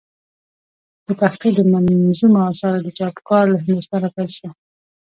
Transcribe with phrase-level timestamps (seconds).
[1.05, 4.47] د پښتو دمنظومو آثارو د چاپ کار له هندوستانه پيل سو.